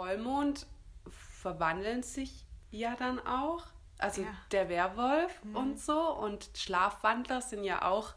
[0.00, 0.66] Vollmond
[1.42, 3.66] verwandeln sich ja dann auch.
[3.98, 4.28] Also Ja.
[4.50, 6.00] der Werwolf und so.
[6.14, 8.14] Und Schlafwandler sind ja auch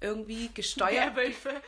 [0.00, 1.16] irgendwie gesteuert.
[1.16, 1.60] Werwölfe.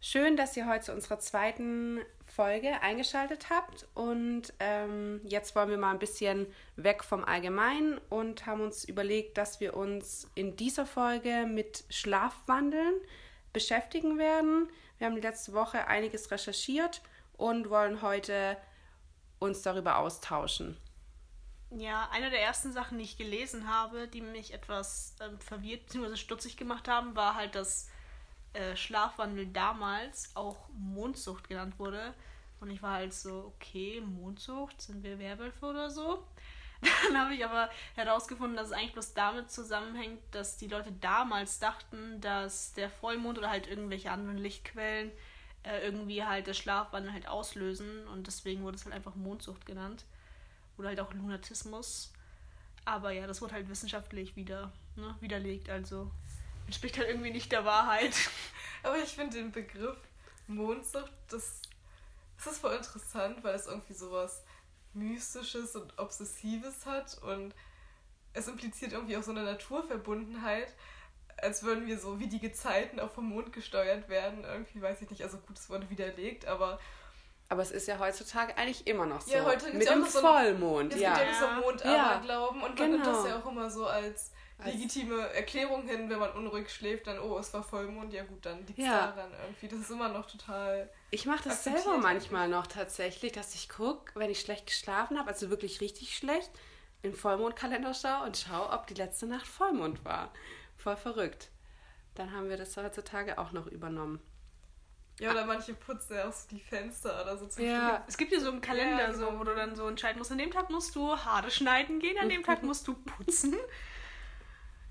[0.00, 3.86] Schön, dass ihr heute zu unserer zweiten Folge eingeschaltet habt.
[3.92, 6.46] Und ähm, jetzt wollen wir mal ein bisschen
[6.76, 12.94] weg vom Allgemeinen und haben uns überlegt, dass wir uns in dieser Folge mit Schlafwandeln
[13.52, 14.68] beschäftigen werden.
[14.98, 17.02] Wir haben die letzte Woche einiges recherchiert
[17.36, 18.56] und wollen heute
[19.38, 20.76] uns darüber austauschen.
[21.70, 26.16] Ja, eine der ersten Sachen, die ich gelesen habe, die mich etwas ähm, verwirrt bzw.
[26.16, 27.88] stutzig gemacht haben, war halt, dass
[28.52, 32.14] äh, Schlafwandel damals auch Mondsucht genannt wurde.
[32.60, 36.24] Und ich war halt so, okay, Mondsucht, sind wir Werwölfe oder so?
[36.80, 41.58] Dann habe ich aber herausgefunden, dass es eigentlich bloß damit zusammenhängt, dass die Leute damals
[41.58, 45.10] dachten, dass der Vollmond oder halt irgendwelche anderen Lichtquellen
[45.62, 48.06] äh, irgendwie halt das Schlafwandel halt auslösen.
[48.08, 50.04] Und deswegen wurde es halt einfach Mondsucht genannt.
[50.78, 52.12] Oder halt auch Lunatismus.
[52.84, 55.70] Aber ja, das wurde halt wissenschaftlich wieder ne, widerlegt.
[55.70, 56.10] Also
[56.66, 58.14] entspricht halt irgendwie nicht der Wahrheit.
[58.82, 59.98] Aber ich finde den Begriff
[60.46, 61.62] Mondsucht, das,
[62.36, 64.44] das ist voll interessant, weil es irgendwie sowas
[64.96, 67.54] Mystisches und Obsessives hat und
[68.32, 70.68] es impliziert irgendwie auch so eine Naturverbundenheit,
[71.38, 74.44] als würden wir so wie die Gezeiten auch vom Mond gesteuert werden.
[74.44, 76.78] Irgendwie weiß ich nicht, also gut, es wurde widerlegt, aber
[77.48, 79.32] Aber es ist ja heutzutage eigentlich immer noch so.
[79.32, 81.14] Ja, heute Mit ja dem auch so ein- Vollmond, es ja.
[81.14, 81.54] gibt ja Ja.
[81.56, 82.16] so Mond Ja.
[82.48, 82.88] und man Genau.
[82.90, 84.32] nimmt das ja auch immer so Als-
[84.64, 88.58] legitime Erklärung hin, wenn man unruhig schläft, dann, oh, es war Vollmond, ja gut, dann
[88.66, 89.08] liegt es Ja.
[89.12, 89.68] daran irgendwie.
[89.68, 90.90] Das ist immer noch total.
[91.10, 95.28] Ich mache das selber manchmal noch tatsächlich, dass ich gucke, wenn ich schlecht geschlafen habe,
[95.28, 96.50] also wirklich richtig schlecht,
[97.02, 100.32] im Vollmondkalender schaue und schaue, ob die letzte Nacht Vollmond war.
[100.76, 101.50] Voll verrückt.
[102.14, 104.20] Dann haben wir das heutzutage auch noch übernommen.
[105.18, 108.32] Ja, oder manche putzen ja auch so die Fenster oder so zum Ja, Es gibt
[108.32, 109.30] ja so einen Kalender, Ja, genau.
[109.32, 112.18] so, wo du dann so entscheiden musst, an dem Tag musst du Haare schneiden gehen,
[112.18, 113.54] an dem Tag musst du putzen.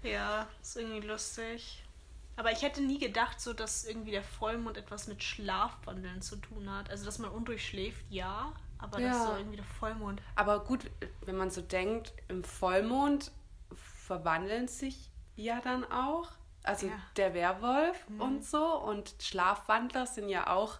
[0.05, 1.83] Ja, ist irgendwie lustig.
[2.37, 6.69] Aber ich hätte nie gedacht, so dass irgendwie der Vollmond etwas mit Schlafwandeln zu tun
[6.69, 6.89] hat.
[6.89, 9.09] Also dass man undurchschläft, ja, aber Ja.
[9.09, 10.21] dass so irgendwie der Vollmond.
[10.35, 10.81] Aber gut,
[11.21, 13.31] wenn man so denkt, im Vollmond
[14.05, 16.29] verwandeln sich ja dann auch.
[16.63, 16.93] Also Ja.
[16.95, 17.01] Mhm.
[17.17, 18.65] der Werwolf und so.
[18.79, 20.79] Und Schlafwandler sind ja auch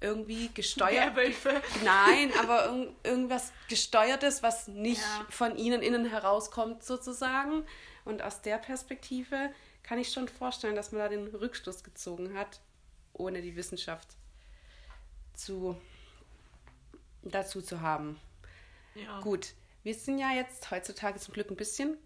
[0.00, 1.16] irgendwie gesteuert.
[1.16, 1.60] Werwölfe.
[1.84, 5.26] Nein, aber irg irgendwas Gesteuertes, was nicht Ja.
[5.30, 7.64] von ihnen innen herauskommt, sozusagen.
[8.04, 9.50] Und aus der Perspektive
[9.82, 12.60] kann ich schon vorstellen, dass man da den Rückschluss gezogen hat,
[13.12, 14.08] ohne die Wissenschaft
[15.34, 15.76] zu,
[17.22, 18.20] dazu zu haben.
[18.94, 19.20] Ja.
[19.20, 21.96] Gut, wir sind ja jetzt heutzutage zum Glück ein bisschen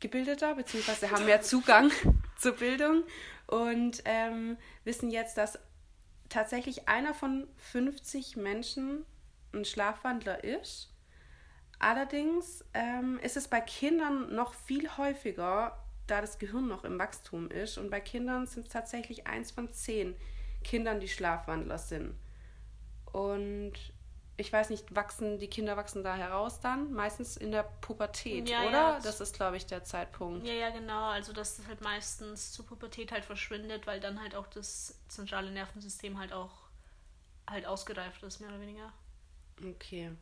[0.00, 1.90] gebildeter, beziehungsweise haben mehr Zugang
[2.38, 3.04] zur Bildung
[3.46, 5.58] und ähm, wissen jetzt, dass
[6.28, 9.04] tatsächlich einer von 50 Menschen
[9.52, 10.91] ein Schlafwandler ist.
[11.82, 15.76] Allerdings ähm, ist es bei Kindern noch viel häufiger,
[16.06, 17.76] da das Gehirn noch im Wachstum ist.
[17.76, 20.14] Und bei Kindern sind es tatsächlich eins von zehn
[20.62, 22.14] Kindern, die Schlafwandler sind.
[23.12, 23.72] Und
[24.36, 26.92] ich weiß nicht, wachsen die Kinder wachsen da heraus dann?
[26.92, 28.70] Meistens in der Pubertät, Ja, oder?
[28.70, 29.00] ja.
[29.00, 30.46] Das ist, glaube ich, der Zeitpunkt.
[30.46, 31.06] Ja, ja, genau.
[31.10, 35.50] Also, dass das halt meistens zur Pubertät halt verschwindet, weil dann halt auch das zentrale
[35.50, 36.52] Nervensystem halt auch
[37.50, 38.92] halt ausgereift ist, mehr oder weniger.
[39.68, 40.12] Okay.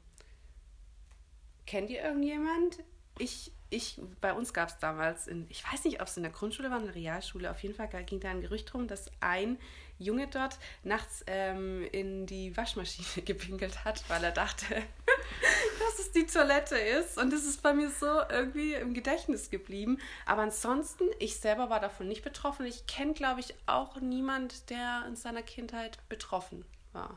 [1.71, 2.79] Kennt ihr irgendjemand?
[3.17, 6.33] Ich, ich, bei uns gab es damals, in, ich weiß nicht, ob es in der
[6.33, 9.57] Grundschule war, in der Realschule, auf jeden Fall ging da ein Gerücht rum, dass ein
[9.97, 14.65] Junge dort nachts ähm, in die Waschmaschine gepinkelt hat, weil er dachte,
[15.79, 17.19] dass es die Toilette ist.
[17.19, 19.99] Und das ist bei mir so irgendwie im Gedächtnis geblieben.
[20.27, 22.67] Aber ansonsten, ich selber war davon nicht betroffen.
[22.67, 27.17] Ich kenne, glaube ich, auch niemand, der in seiner Kindheit betroffen war.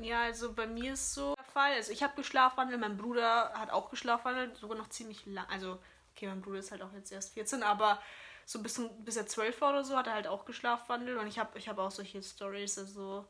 [0.00, 1.72] Ja, also bei mir ist so Fall.
[1.72, 5.46] Also ich habe geschlafwandelt, mein Bruder hat auch geschlafwandelt, sogar noch ziemlich lang.
[5.50, 5.78] Also,
[6.14, 8.00] okay, mein Bruder ist halt auch jetzt erst 14, aber
[8.46, 11.18] so bis, bis er 12 war oder so hat er halt auch geschlafwandelt.
[11.18, 13.26] Und ich habe ich hab auch solche Stories, also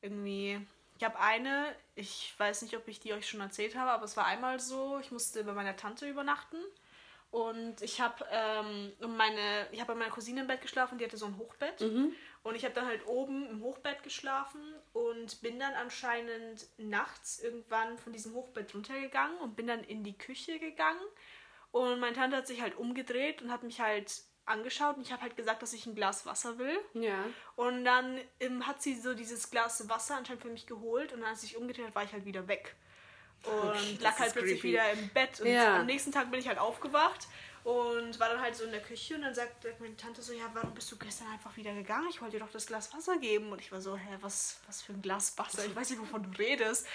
[0.00, 0.64] irgendwie.
[0.96, 4.16] Ich habe eine, ich weiß nicht, ob ich die euch schon erzählt habe, aber es
[4.16, 6.56] war einmal so, ich musste bei meiner Tante übernachten.
[7.30, 11.18] Und ich habe ähm, meine, ich habe bei meiner Cousine im Bett geschlafen, die hatte
[11.18, 11.80] so ein Hochbett.
[12.48, 14.60] Und ich habe dann halt oben im Hochbett geschlafen
[14.92, 20.16] und bin dann anscheinend nachts irgendwann von diesem Hochbett runtergegangen und bin dann in die
[20.16, 21.00] Küche gegangen.
[21.70, 25.20] Und meine Tante hat sich halt umgedreht und hat mich halt angeschaut und ich habe
[25.20, 26.78] halt gesagt, dass ich ein Glas Wasser will.
[26.94, 27.18] Ja.
[27.56, 31.42] Und dann ähm, hat sie so dieses Glas Wasser anscheinend für mich geholt und als
[31.42, 32.74] ich umgedreht hat, war ich halt wieder weg.
[33.44, 34.68] Und Okay, lag halt plötzlich creepy.
[34.72, 35.40] wieder im Bett.
[35.40, 35.80] Und Ja.
[35.80, 37.28] am nächsten Tag bin ich halt aufgewacht
[37.64, 40.44] Und war dann halt so in der Küche und dann sagt meine Tante so, ja,
[40.54, 42.06] warum bist du gestern einfach wieder gegangen?
[42.10, 43.52] Ich wollte dir doch das Glas Wasser geben.
[43.52, 45.64] Und ich war so, hä, was, was für ein Glas Wasser?
[45.66, 46.86] Ich weiß nicht, wovon du redest.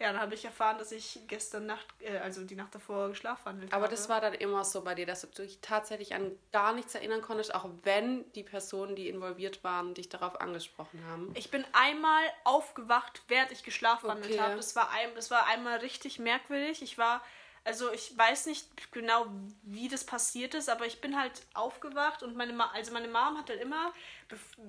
[0.00, 3.72] Ja, dann habe ich erfahren, dass ich gestern Nacht, äh, also die Nacht davor, geschlafwandelt
[3.72, 3.94] Aber habe.
[3.94, 7.22] das war dann immer so bei dir, dass du dich tatsächlich an gar nichts erinnern
[7.22, 11.30] konntest, auch wenn die Personen, die involviert waren, dich darauf angesprochen haben.
[11.34, 14.40] Ich bin einmal aufgewacht, während ich geschlafwandelt Okay.
[14.40, 14.56] habe.
[14.56, 16.82] Das war, ein, das war einmal richtig merkwürdig.
[16.82, 17.22] Ich war,
[17.64, 19.26] also ich weiß nicht genau,
[19.62, 23.38] wie das passiert ist, aber ich bin halt aufgewacht und meine Ma also meine Mom
[23.38, 23.92] hat halt immer,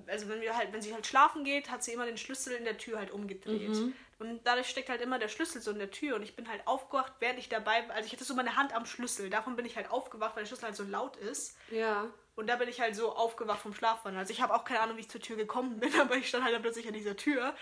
[0.07, 2.63] also wenn wir halt, wenn sie halt schlafen geht, hat sie immer den Schlüssel in
[2.63, 3.69] der Tür halt umgedreht.
[3.69, 3.93] Mhm.
[4.17, 6.65] Und dadurch steckt halt immer der Schlüssel so in der Tür und ich bin halt
[6.65, 9.29] aufgewacht, während ich dabei, also ich hatte so meine Hand am Schlüssel.
[9.29, 11.57] Davon bin ich halt aufgewacht, weil der Schlüssel halt so laut ist.
[11.71, 12.07] Ja.
[12.37, 14.19] Und da bin ich halt so aufgewacht vom Schlafwandel.
[14.19, 16.45] Also ich habe auch keine Ahnung, wie ich zur Tür gekommen bin, aber ich stand
[16.45, 17.53] halt plötzlich an dieser Tür.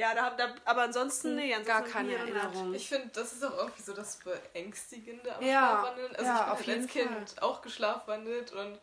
[0.00, 2.14] Ja, da, da, aber ansonsten, nee, ansonsten Gar ich keine.
[2.16, 2.72] Erinnerung.
[2.72, 6.16] Ich finde, das ist auch irgendwie so das Beängstigende am Ja, Schlafwandeln.
[6.16, 8.80] Also ja, ich bin auf halt als Kind auch geschlafwandelt und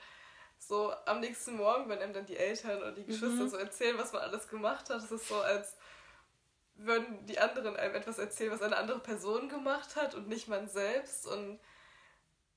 [0.60, 3.50] so am nächsten Morgen, wenn einem dann die Eltern oder die Geschwister Mhm.
[3.50, 5.76] so erzählen, was man alles gemacht hat, ist es so, als
[6.76, 10.70] würden die anderen einem etwas erzählen, was eine andere Person gemacht hat und nicht man
[10.70, 11.26] selbst.
[11.26, 11.60] Und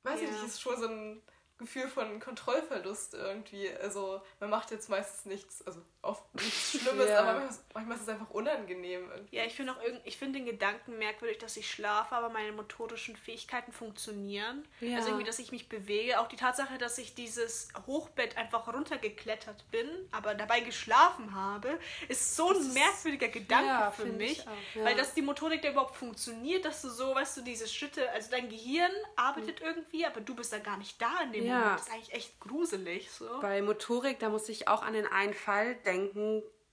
[0.02, 0.32] weiß ich Ja.
[0.34, 1.22] nicht, ist schon so ein
[1.56, 3.70] Gefühl von Kontrollverlust irgendwie.
[3.76, 7.20] Also man macht jetzt meistens nichts, also oft nichts Schlimmes, Ja.
[7.20, 9.10] aber manchmal, manchmal ist es einfach unangenehm.
[9.10, 9.36] Irgendwie.
[9.36, 12.52] Ja, ich finde auch irgend, ich finde den Gedanken merkwürdig, dass ich schlafe, aber meine
[12.52, 14.66] motorischen Fähigkeiten funktionieren.
[14.80, 14.96] Ja.
[14.96, 16.18] Also irgendwie, dass ich mich bewege.
[16.20, 22.34] Auch die Tatsache, dass ich dieses Hochbett einfach runtergeklettert bin, aber dabei geschlafen habe, ist
[22.36, 24.40] so ein merkwürdiger Gedanke ja, für mich.
[24.48, 24.84] auch, ja.
[24.84, 28.30] Weil dass die Motorik da überhaupt funktioniert, dass du so, weißt du, diese Schritte, also
[28.30, 31.58] dein Gehirn arbeitet irgendwie, aber du bist da gar nicht da in dem Ja.
[31.58, 31.74] Moment.
[31.80, 33.10] Das ist eigentlich echt gruselig.
[33.10, 33.40] So.
[33.40, 35.89] Bei Motorik, da muss ich auch an den einen Fall denken,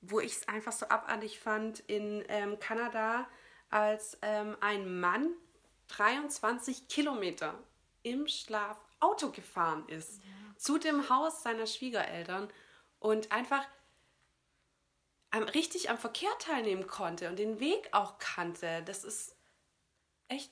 [0.02, 3.28] wo ich es einfach so abartig fand in ähm, Kanada,
[3.70, 5.32] als ähm, ein Mann
[5.90, 7.56] 23 Kilometer
[8.04, 10.22] im Schlaf Auto gefahren ist
[10.58, 12.50] zu dem Haus seiner Schwiegereltern
[13.00, 13.66] und einfach
[15.32, 18.84] am, richtig am Verkehr teilnehmen konnte und den Weg auch kannte.
[18.84, 19.36] Das ist
[20.28, 20.52] echt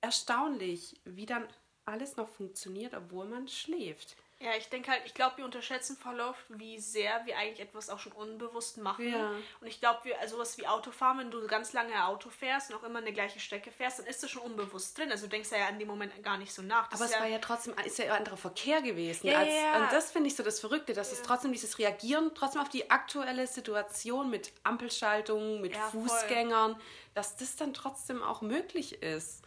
[0.00, 1.46] erstaunlich, wie dann
[1.84, 4.16] alles noch funktioniert, obwohl man schläft.
[4.40, 7.90] Ja, ich denke halt, ich glaube, wir unterschätzen voll oft, wie sehr wir eigentlich etwas
[7.90, 9.10] auch schon unbewusst machen.
[9.10, 9.32] Ja.
[9.60, 12.76] Und ich glaube, wir, also was wie Autofahren, wenn du ganz lange Auto fährst und
[12.76, 15.10] auch immer eine gleiche Strecke fährst, dann ist das schon unbewusst drin.
[15.10, 16.88] Also du denkst ja in dem Moment gar nicht so nach.
[16.88, 19.26] Das Aber ist es war ja trotzdem, ist ja ein anderer Verkehr gewesen.
[19.26, 19.82] Ja, als, ja, ja.
[19.82, 22.92] Und das finde ich so das Verrückte, dass es trotzdem dieses Reagieren, trotzdem auf die
[22.92, 26.02] aktuelle Situation mit Ampelschaltungen, mit Ja, voll.
[26.02, 26.80] Fußgängern,
[27.14, 29.42] dass das dann trotzdem auch möglich ist.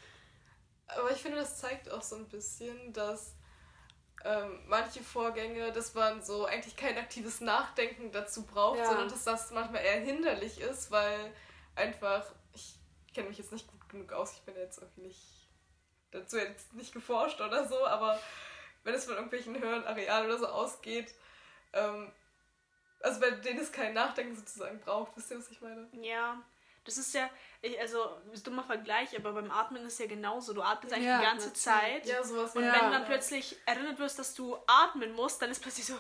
[0.88, 3.36] Aber ich finde, das zeigt auch so ein bisschen, dass
[4.26, 8.86] ähm, manche Vorgänge, dass man so eigentlich kein aktives Nachdenken dazu braucht, Ja.
[8.86, 11.34] sondern dass das manchmal eher hinderlich ist, weil
[11.76, 12.76] einfach, ich
[13.14, 15.48] kenne mich jetzt nicht gut genug aus, ich bin jetzt irgendwie nicht
[16.12, 18.20] dazu jetzt nicht geforscht oder so, aber
[18.84, 21.14] wenn es von irgendwelchen Hirnarealen oder so ausgeht,
[21.74, 22.12] ähm,
[23.00, 25.88] also bei denen es kein Nachdenken sozusagen braucht, wisst ihr, was ich meine?
[25.94, 26.42] Ja,
[26.84, 27.30] das ist ja,
[27.62, 28.00] ich, also,
[28.32, 30.54] ist dummer Vergleich, aber beim Atmen ist ja genauso.
[30.54, 31.54] Du atmest eigentlich Ja, die ganze.
[31.54, 32.06] Zeit.
[32.08, 32.56] Ja, sowas.
[32.56, 32.74] Und Ja.
[32.74, 35.96] wenn du dann plötzlich erinnert wirst, dass du atmen musst, dann ist plötzlich so,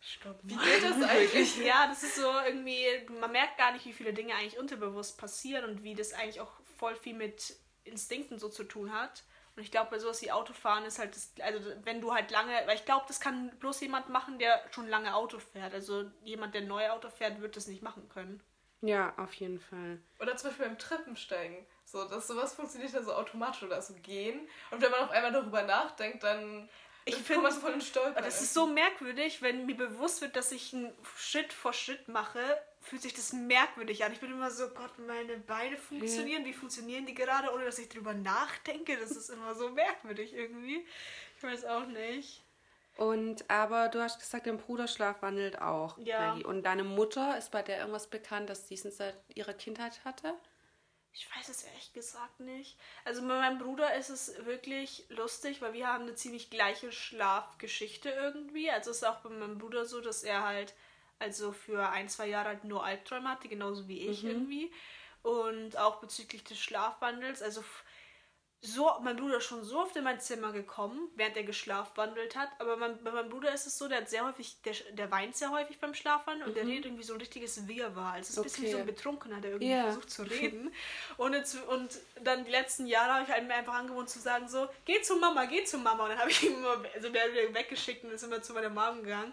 [0.00, 0.38] stopp.
[0.42, 1.56] Wie geht das eigentlich?
[1.64, 2.84] Ja, das ist so irgendwie,
[3.20, 6.52] man merkt gar nicht, wie viele Dinge eigentlich unterbewusst passieren und wie das eigentlich auch
[6.78, 9.22] voll viel mit Instinkten so zu tun hat.
[9.56, 12.52] Und ich glaube, bei sowas wie Autofahren ist halt das, also wenn du halt lange,
[12.66, 15.74] weil ich glaube, das kann bloß jemand machen, der schon lange Auto fährt.
[15.74, 18.40] Also jemand, der neu Auto fährt, wird das nicht machen können.
[18.80, 19.98] Ja, auf jeden Fall.
[20.20, 21.66] Oder zum Beispiel beim Treppensteigen.
[21.84, 24.48] So, dass sowas funktioniert ja so automatisch oder so gehen.
[24.70, 26.68] Und wenn man auf einmal darüber nachdenkt, dann
[27.04, 28.22] Ich dann find- kommt man so voll in Stolpern.
[28.22, 32.40] Das ist so merkwürdig, wenn mir bewusst wird, dass ich einen Schritt vor Schritt mache,
[32.80, 34.12] fühlt sich das merkwürdig an.
[34.12, 37.88] Ich bin immer so, Gott, meine Beine funktionieren, wie funktionieren die gerade, ohne dass ich
[37.88, 38.96] drüber nachdenke?
[38.98, 40.86] Das ist immer so merkwürdig irgendwie.
[41.36, 42.44] Ich weiß auch nicht.
[42.98, 45.96] Und aber du hast gesagt, dein Bruder schlafwandelt auch.
[45.98, 46.34] Ja.
[46.34, 46.44] Maggie.
[46.44, 50.34] Und deine Mutter, ist bei der irgendwas bekannt, dass sie es seit ihrer Kindheit hatte?
[51.12, 52.76] Ich weiß es ehrlich gesagt nicht.
[53.04, 58.10] Also bei meinem Bruder ist es wirklich lustig, weil wir haben eine ziemlich gleiche Schlafgeschichte
[58.10, 58.68] irgendwie.
[58.68, 60.74] Also es ist auch bei meinem Bruder so, dass er halt
[61.20, 64.72] also für ein, zwei Jahre halt nur Albträume hatte, genauso wie ich irgendwie.
[65.22, 67.42] Und auch bezüglich des Schlafwandels.
[67.42, 67.62] Also
[68.60, 72.48] so, mein Bruder ist schon so oft in mein Zimmer gekommen, während er geschlafwandelt hat.
[72.58, 75.36] Aber mein, bei meinem Bruder ist es so, der hat sehr häufig, der, der weint
[75.36, 78.14] sehr häufig beim Schlafwandeln und der redet irgendwie so ein richtiges Wirrwarr.
[78.14, 78.72] Also es ist ein bisschen wie Okay.
[78.74, 79.82] so ein Betrunkener, der irgendwie Ja.
[79.84, 80.72] versucht zu reden.
[81.18, 84.48] Und, jetzt, und dann die letzten Jahre habe ich halt mir einfach angewohnt zu sagen,
[84.48, 86.04] so, geh zu Mama, geh zu Mama.
[86.04, 88.70] Und dann habe ich ihn immer also der wieder weggeschickt und ist immer zu meiner
[88.70, 89.32] Mom gegangen.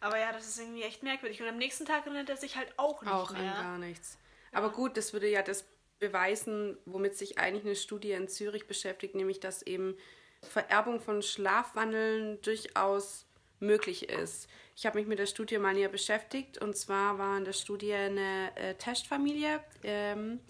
[0.00, 1.42] Aber ja, das ist irgendwie echt merkwürdig.
[1.42, 3.52] Und am nächsten Tag erinnert er sich halt auch nicht Auch an mehr.
[3.52, 4.16] gar nichts.
[4.52, 5.66] Aber gut, das würde ja das
[5.98, 9.96] beweisen, womit sich eigentlich eine Studie in Zürich beschäftigt, nämlich dass eben
[10.42, 13.26] Vererbung von Schlafwandeln durchaus
[13.60, 14.48] möglich ist.
[14.76, 17.92] Ich habe mich mit der Studie mal näher beschäftigt und zwar war in der Studie
[17.92, 19.60] eine äh, Testfamilie.
[19.82, 20.40] Ähm,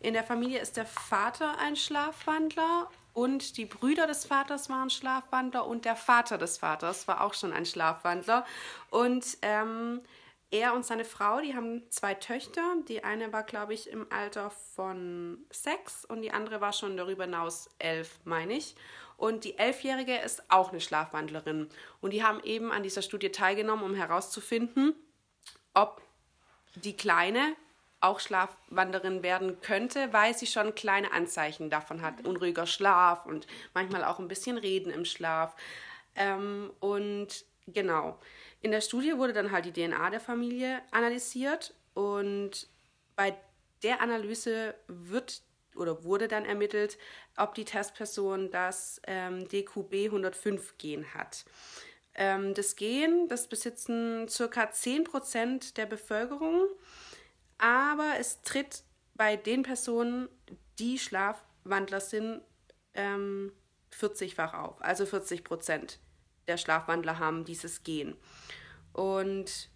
[0.00, 5.66] in der Familie ist der Vater ein Schlafwandler und die Brüder des Vaters waren Schlafwandler
[5.66, 8.46] und der Vater des Vaters war auch schon ein Schlafwandler.
[8.90, 10.02] Und ähm,
[10.50, 12.76] er und seine Frau, die haben zwei Töchter.
[12.88, 17.24] Die eine war, glaube ich, im Alter von sechs und die andere war schon darüber
[17.24, 18.74] hinaus elf, meine ich.
[19.16, 21.68] Und die Elfjährige ist auch eine Schlafwandlerin.
[22.00, 24.94] Und die haben eben an dieser Studie teilgenommen, um herauszufinden,
[25.74, 26.00] ob
[26.76, 27.56] die Kleine
[28.00, 32.26] auch Schlafwanderin werden könnte, weil sie schon kleine Anzeichen davon hat.
[32.26, 35.56] Unruhiger Schlaf und manchmal auch ein bisschen Reden im Schlaf.
[36.14, 38.18] Ähm, und genau,
[38.60, 42.68] in der Studie wurde dann halt die DNA der Familie analysiert und
[43.16, 43.36] bei
[43.82, 45.42] der Analyse wird
[45.76, 46.98] oder wurde dann ermittelt,
[47.36, 51.44] ob die Testperson das ähm, DQB105-Gen hat.
[52.14, 54.64] Ähm, das Gen, das besitzen ca.
[54.64, 56.68] 10% der Bevölkerung
[57.58, 58.84] aber es tritt
[59.14, 60.28] bei den Personen,
[60.78, 62.40] die Schlafwandler sind,
[62.94, 63.52] ähm,
[63.92, 64.80] 40-fach auf.
[64.80, 65.98] Also 40 Prozent
[66.48, 68.16] der Schlafwandler haben dieses Gen.
[68.92, 69.70] Und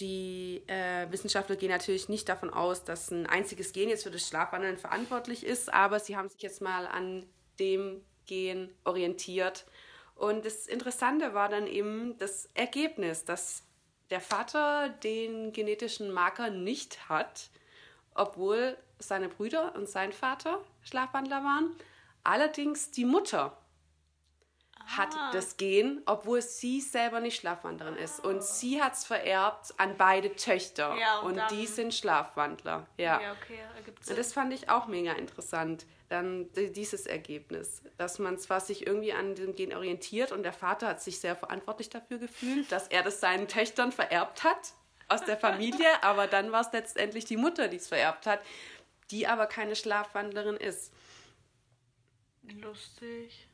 [0.00, 4.26] die äh, Wissenschaftler gehen natürlich nicht davon aus, dass ein einziges Gen jetzt für das
[4.26, 7.26] Schlafwandeln verantwortlich ist, aber sie haben sich jetzt mal an
[7.60, 9.66] dem Gen orientiert.
[10.16, 13.62] Und das Interessante war dann eben das Ergebnis, dass
[14.10, 17.50] der Vater den genetischen Marker nicht hat,
[18.14, 21.74] obwohl seine Brüder und sein Vater Schlafwandler waren.
[22.22, 23.56] Allerdings die Mutter.
[24.86, 28.24] Hat das Gen, obwohl sie selber nicht Schlafwandlerin ist.
[28.24, 30.96] Und sie hat es vererbt an beide Töchter.
[30.96, 32.86] Ja, und, und die sind Schlafwandler.
[32.96, 38.18] Ja, ja okay, ergibt Und das fand ich auch mega interessant dann dieses Ergebnis, dass
[38.18, 41.90] man zwar sich irgendwie an dem Gen orientiert und der Vater hat sich sehr verantwortlich
[41.90, 44.74] dafür gefühlt, dass er das seinen Töchtern vererbt hat
[45.08, 48.40] aus der Familie, aber dann war es letztendlich die Mutter, die es vererbt hat,
[49.10, 50.92] die aber keine Schlafwandlerin ist.
[52.42, 53.48] Lustig.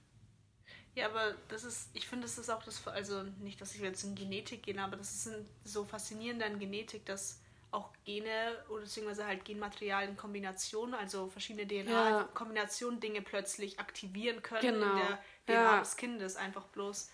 [1.01, 4.05] Ja, aber das ist, ich finde, das ist auch das, also nicht, dass ich jetzt
[4.05, 5.31] in Genetik gehe, aber das ist
[5.65, 7.41] so faszinierend an Genetik, dass
[7.71, 13.01] auch Gene oder beziehungsweise halt Genmaterial in Kombination, also verschiedene DNA-Kombinationen, ja.
[13.01, 14.91] Dinge plötzlich aktivieren können genau.
[14.91, 15.79] in der DNA ja.
[15.81, 17.11] des Kindes, einfach bloß.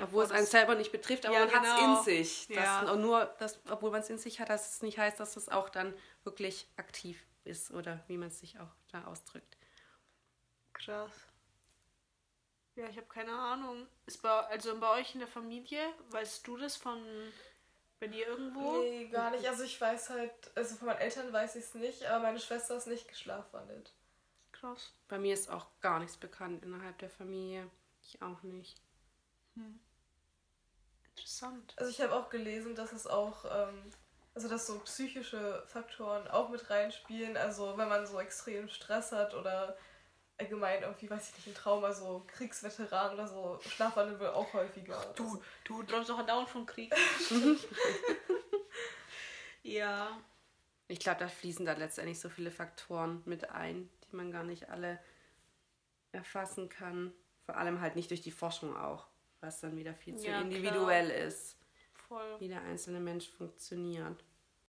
[0.00, 1.62] Obwohl es einen selber nicht betrifft, aber ja, man genau.
[1.62, 2.48] hat es in sich.
[2.48, 2.96] ja.
[2.96, 5.68] nur, dass, obwohl man es in sich hat, dass es nicht heißt, dass es auch
[5.68, 9.56] dann wirklich aktiv ist oder wie man es sich auch da ausdrückt.
[10.72, 11.27] Krass.
[12.78, 13.88] Ja, ich habe keine Ahnung.
[14.06, 15.80] Ist bei, also bei euch in der Familie,
[16.10, 17.02] weißt du das von
[17.98, 18.82] bei dir irgendwo?
[18.82, 19.44] Nee, gar nicht.
[19.48, 22.76] Also ich weiß halt, also von meinen Eltern weiß ich es nicht, aber meine Schwester
[22.76, 23.92] ist nicht geschlafwandelt.
[24.52, 24.94] Krass.
[25.08, 27.68] Bei mir ist auch gar nichts bekannt innerhalb der Familie.
[28.00, 28.80] Ich auch nicht.
[29.54, 29.80] Hm.
[31.16, 31.74] Interessant.
[31.78, 33.90] Also ich habe auch gelesen, dass es auch, ähm,
[34.36, 37.36] also dass so psychische Faktoren auch mit reinspielen.
[37.36, 39.76] Also wenn man so extrem Stress hat oder
[40.38, 44.96] allgemein irgendwie, weiß ich nicht, ein Trauma, so Kriegsveteran oder so, Schlafwandel wird auch häufiger.
[44.98, 46.94] Ach, du, du träumst doch andauernd von Krieg.
[49.62, 50.18] ja.
[50.86, 54.70] Ich glaube, da fließen da letztendlich so viele Faktoren mit ein, die man gar nicht
[54.70, 54.98] alle
[56.12, 57.12] erfassen kann.
[57.44, 59.06] Vor allem halt nicht durch die Forschung auch,
[59.40, 61.26] was dann wieder viel zu ja, individuell klar.
[61.26, 61.58] ist.
[62.08, 62.40] Voll.
[62.40, 64.24] Wie der einzelne Mensch funktioniert.